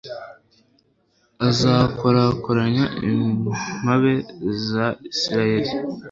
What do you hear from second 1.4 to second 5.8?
azakorakoranya impabe za israheli